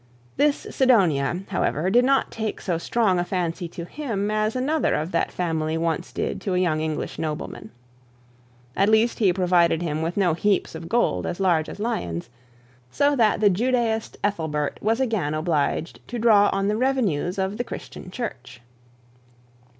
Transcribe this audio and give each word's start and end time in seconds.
This 0.35 0.65
Sidonia, 0.71 1.43
however, 1.49 1.91
did 1.91 2.03
not 2.03 2.31
take 2.31 2.59
so 2.59 2.79
strong 2.79 3.19
a 3.19 3.23
fancy 3.23 3.67
to 3.67 3.85
him 3.85 4.31
as 4.31 4.55
another 4.55 4.95
of 4.95 5.11
that 5.11 5.31
family 5.31 5.77
once 5.77 6.11
did 6.11 6.41
to 6.41 6.55
a 6.55 6.59
young 6.59 6.81
English 6.81 7.19
nobleman. 7.19 7.69
At 8.75 8.89
least 8.89 9.19
he 9.19 9.31
provided 9.31 9.83
him 9.83 10.01
with 10.01 10.17
no 10.17 10.33
hope 10.33 10.73
of 10.73 10.89
gold 10.89 11.27
as 11.27 11.39
large 11.39 11.69
as 11.69 11.79
lions; 11.79 12.31
so 12.89 13.15
that 13.15 13.41
the 13.41 13.49
Judaised 13.51 14.17
Ethelbert 14.23 14.79
was 14.81 14.99
again 14.99 15.35
obliged 15.35 15.99
to 16.07 16.17
draw 16.17 16.49
on 16.51 16.67
the 16.67 16.77
revenues 16.77 17.37
of 17.37 17.57
the 17.59 17.63
Christian 17.63 18.09
Church. 18.09 18.59